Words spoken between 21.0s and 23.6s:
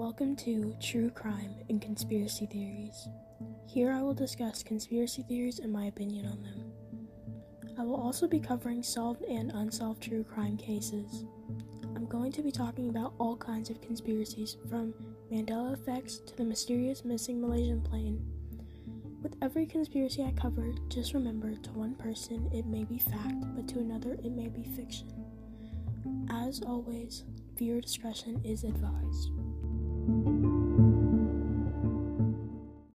remember to one person it may be fact,